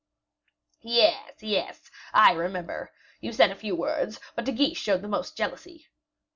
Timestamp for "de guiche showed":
4.45-5.03